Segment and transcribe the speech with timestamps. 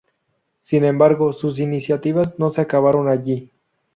[0.61, 3.51] Sin embargo, sus iniciativas no se acabaron allí.